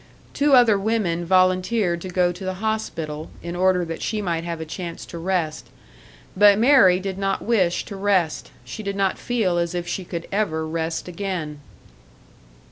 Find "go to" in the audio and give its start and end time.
2.09-2.43